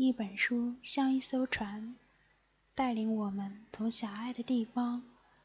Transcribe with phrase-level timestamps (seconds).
[0.00, 1.96] 一本书像一艘船，
[2.76, 5.02] 带领我们从狭隘的地方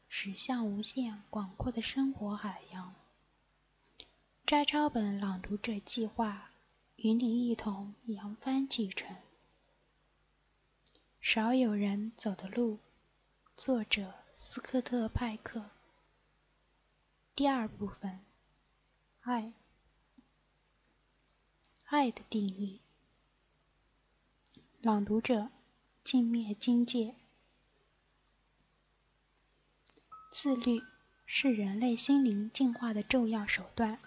[0.08, 2.94] 驶向无限广阔的生活海洋。
[4.46, 6.52] 摘抄本朗读者计划
[6.94, 9.16] 与你一同扬帆启程。
[11.20, 12.78] 少有人走的路，
[13.56, 15.70] 作者斯科特·派克。
[17.34, 18.20] 第二部分，
[19.22, 19.52] 爱。
[21.86, 22.83] 爱的定义。
[24.84, 25.48] 朗读者：
[26.04, 27.14] 镜灭金界。
[30.30, 30.82] 自律
[31.24, 33.98] 是人类心灵进化的重要手段。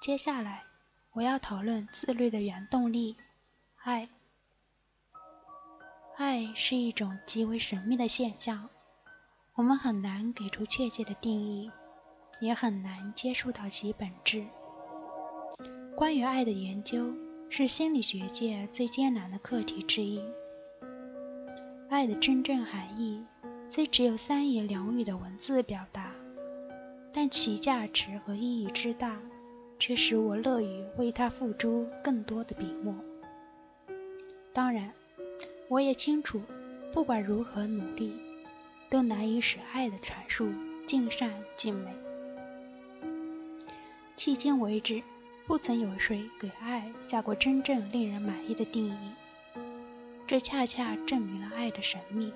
[0.00, 0.62] 接下来，
[1.10, 3.16] 我要讨论自律的原动力——
[3.82, 4.08] 爱。
[6.16, 8.70] 爱是一种极为神秘的现象，
[9.54, 11.72] 我们很难给出确切的定义，
[12.38, 14.46] 也很难接触到其本质。
[15.96, 17.12] 关于爱的研究
[17.54, 20.24] 是心理学界最艰难的课题之一。
[21.90, 23.26] 爱的真正含义
[23.68, 26.14] 虽只有三言两语的文字表达，
[27.12, 29.20] 但其价值和意义之大，
[29.78, 32.94] 却使我乐于为它付诸更多的笔墨。
[34.54, 34.90] 当然。
[35.68, 36.40] 我也清楚，
[36.90, 38.14] 不管如何努力，
[38.88, 40.50] 都难以使爱的阐述
[40.86, 41.90] 尽善尽美。
[44.16, 45.02] 迄今为止，
[45.46, 49.12] 不曾有谁给爱下过真正令人满意的定义。
[50.26, 52.32] 这恰恰证明了爱的神秘。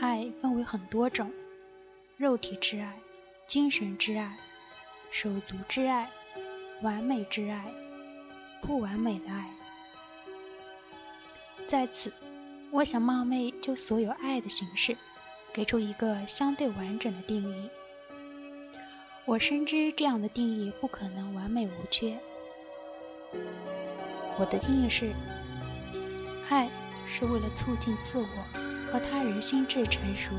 [0.00, 1.32] 爱分为很多种：
[2.16, 2.98] 肉体之爱、
[3.46, 4.36] 精神之爱、
[5.10, 6.10] 手足之爱、
[6.82, 7.72] 完美之爱、
[8.60, 9.50] 不完美的爱。
[11.68, 12.12] 在此，
[12.70, 14.96] 我想冒昧就所有爱的形式，
[15.52, 17.70] 给出一个相对完整的定义。
[19.26, 22.16] 我深知这样的定义不可能完美无缺。
[24.38, 25.12] 我的定义是：
[26.48, 26.70] 爱
[27.08, 30.30] 是为了促进自我和他人心智成熟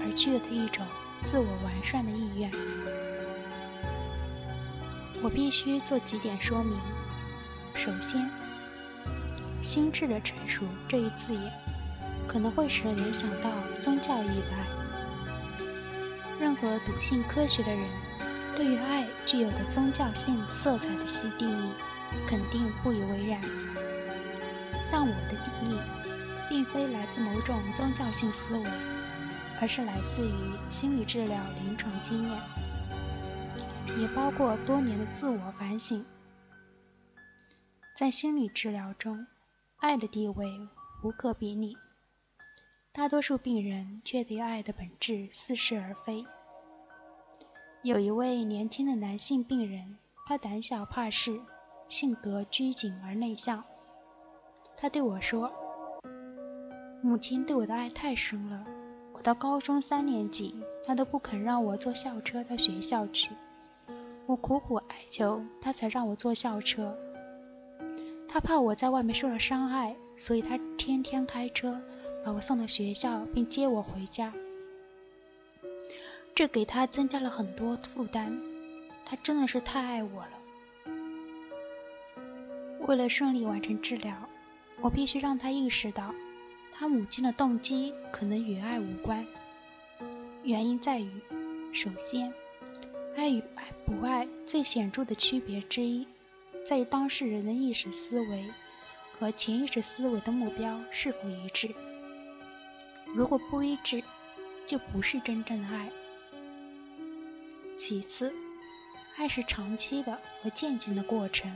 [0.00, 0.84] 而具有的一种
[1.22, 2.50] 自我完善的意愿。
[5.22, 6.76] 我必须做几点说明。
[7.72, 8.28] 首先，
[9.62, 11.52] 心智的成熟这一字眼，
[12.26, 13.48] 可能会使人联想到
[13.80, 14.81] 宗教意义的爱。
[16.42, 17.88] 任何笃信科学的人，
[18.56, 21.70] 对于爱具有的宗教性色彩的新定义，
[22.26, 23.40] 肯定不以为然。
[24.90, 25.78] 但我的定义，
[26.48, 28.64] 并非来自某种宗教性思维，
[29.60, 30.32] 而是来自于
[30.68, 32.40] 心理治疗临床经验，
[34.00, 36.04] 也包括多年的自我反省。
[37.96, 39.28] 在心理治疗中，
[39.76, 40.48] 爱的地位
[41.04, 41.76] 无可比拟，
[42.94, 46.26] 大多数病人却对爱的本质似是而非。
[47.82, 51.40] 有一位年轻的男性病人，他胆小怕事，
[51.88, 53.64] 性格拘谨而内向。
[54.76, 55.50] 他对我说
[57.02, 58.62] ：“母亲对我的爱太深了，
[59.14, 60.54] 我到高中三年级，
[60.84, 63.30] 她都不肯让我坐校车到学校去。
[64.26, 66.94] 我苦苦哀求，她才让我坐校车。”
[68.28, 71.80] 她怕我在外面受了伤害，所以她天天开车
[72.24, 74.32] 把我送到学校，并接我回家。
[76.34, 78.40] 这给他增加了很多负担。
[79.04, 80.30] 他真的是太爱我了。
[82.80, 84.28] 为了顺利完成治疗，
[84.80, 86.14] 我必须让他意识到，
[86.72, 89.26] 他母亲的动机可能与爱无关。
[90.42, 91.10] 原因在于，
[91.72, 92.32] 首先，
[93.14, 96.08] 爱与爱不爱最显著的区别之一。
[96.64, 98.44] 在于当事人的意识思维
[99.18, 101.74] 和潜意识思维的目标是否一致。
[103.06, 104.02] 如果不一致，
[104.66, 105.90] 就不是真正的爱。
[107.76, 108.32] 其次，
[109.16, 111.54] 爱是长期的和渐进的过程。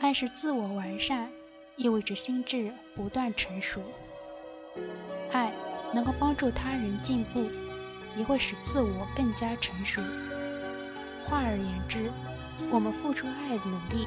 [0.00, 1.30] 爱是自我完善，
[1.76, 3.80] 意味着心智不断成熟。
[5.32, 5.52] 爱
[5.92, 7.46] 能够帮助他人进步，
[8.16, 10.02] 也会使自我更加成熟。
[11.26, 12.10] 换而言之，
[12.70, 14.06] 我们付出爱的努力，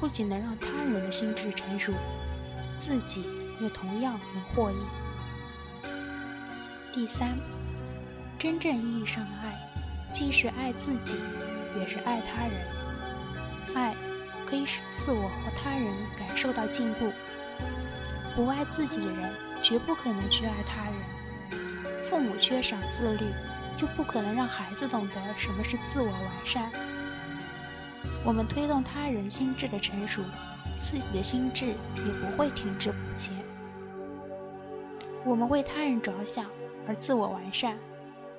[0.00, 1.92] 不仅能让他人的心智成熟，
[2.76, 3.22] 自己
[3.60, 4.76] 也同样能获益。
[6.96, 7.36] 第三，
[8.38, 9.54] 真正意义上的爱，
[10.10, 11.18] 既是爱自己，
[11.78, 12.54] 也是爱他人。
[13.74, 13.94] 爱
[14.46, 15.84] 可以使自我和他人
[16.18, 17.12] 感受到进步。
[18.34, 19.30] 不爱自己的人，
[19.62, 20.94] 绝不可能去爱他人。
[22.08, 23.26] 父母缺少自律，
[23.76, 26.72] 就不可能让孩子懂得什么是自我完善。
[28.24, 30.22] 我们推动他人心智的成熟，
[30.74, 33.34] 自己的心智也不会停滞不前。
[35.26, 36.46] 我们为他人着想
[36.86, 37.78] 而自我完善，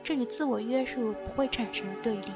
[0.03, 2.31] 这与自我约束不会产生对立。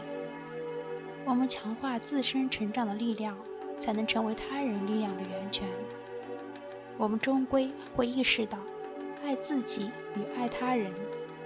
[1.26, 3.38] 我们强化自身成长的力量，
[3.80, 5.68] 才能成为他人力量的源泉。
[6.98, 8.58] 我们终归会意识到，
[9.24, 10.92] 爱自己与爱他人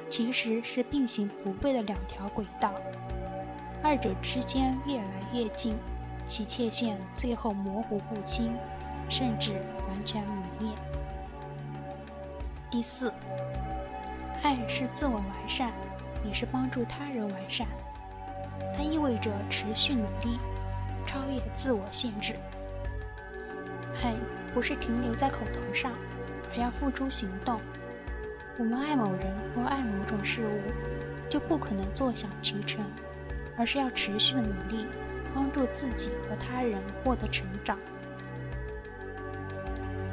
[0.10, 2.74] 其实是并行不悖的两条轨道，
[3.84, 5.76] 二者之间越来越近，
[6.26, 8.54] 其界限最后模糊不清，
[9.10, 9.54] 甚至
[9.88, 10.72] 完全泯灭。
[12.72, 13.14] 第四，
[14.46, 15.74] 爱是自我完善，
[16.24, 17.66] 也是帮助他人完善，
[18.78, 20.40] 它意味着持续努力，
[21.04, 22.36] 超越自我限制。
[24.04, 24.14] 爱
[24.54, 25.94] 不是停留在口头上，
[26.52, 27.60] 而要付诸行动。
[28.60, 30.62] 我们爱某人或爱某种事物，
[31.28, 32.86] 就不可能坐享其成，
[33.58, 34.86] 而是要持续的努力，
[35.34, 37.80] 帮助自己和他人获得成长。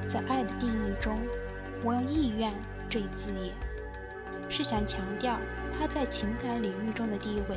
[0.08, 1.19] 在爱的定义中，
[1.84, 2.50] 我用“意愿”
[2.88, 3.55] 这一字眼，
[4.49, 5.39] 是想强调
[5.79, 7.56] 他在情感领域中的地位，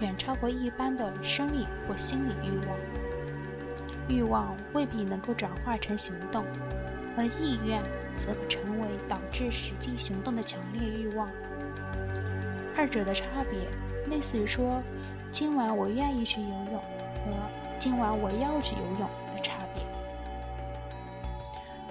[0.00, 2.76] 远超过一般的生理或心理欲望。
[4.08, 6.44] 欲望未必能够转化成行动，
[7.16, 7.80] 而意愿
[8.16, 11.28] 则可成为导致实际行动的强烈欲望。
[12.76, 13.60] 二者的差别，
[14.08, 14.82] 类似于说
[15.30, 16.80] “今晚我愿意去游泳”
[17.24, 17.30] 和
[17.78, 19.58] “今晚我要去游泳”的差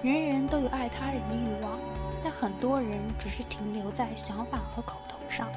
[0.02, 0.12] 别。
[0.12, 1.78] 人人都有爱他人的欲望，
[2.22, 5.48] 但很多人只是停留在想法和口头上。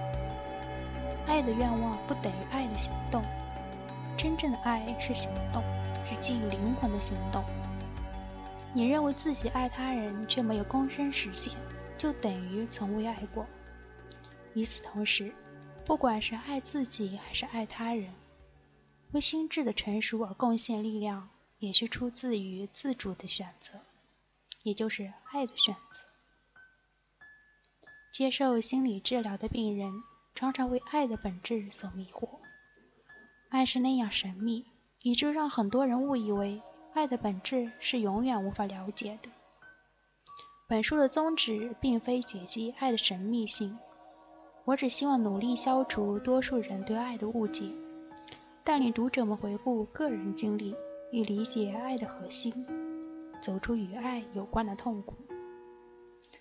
[1.27, 3.23] 爱的愿望不等于爱的行动，
[4.17, 5.63] 真正的爱是行动。
[6.07, 7.43] 是基于灵魂的行动。
[8.71, 11.51] 你认为自己爱他人，却没有躬身实现，
[11.97, 13.47] 就等于从未爱过。
[14.53, 15.33] 与此同时，
[15.83, 18.13] 不管是爱自己还是爱他人，
[19.13, 21.27] 为心智的成熟而贡献力量，
[21.57, 23.79] 也是出自于自主的选择，
[24.61, 26.03] 也就是爱的选择。
[28.15, 29.91] 接受心理治疗的病人，
[30.35, 32.29] 常常为爱的本质所迷惑。
[33.49, 34.63] 爱是那样神秘。
[35.03, 36.61] 以致让很多人误以为
[36.93, 39.29] 爱的本质是永远无法了解的。
[40.65, 43.77] 本书的宗旨并非解析爱的神秘性，
[44.63, 47.69] 我只希望努力消除多数人对爱的误解，
[48.63, 50.73] 带领读者们回顾个人经历，
[51.11, 52.65] 以理解爱的核心，
[53.41, 55.17] 走出与爱有关的痛苦。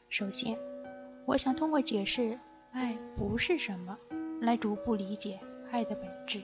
[0.09, 0.56] 首先，
[1.26, 2.38] 我想通过解释
[2.73, 3.97] 爱不是什么，
[4.41, 5.41] 来逐步理解
[5.71, 6.43] 爱的本质。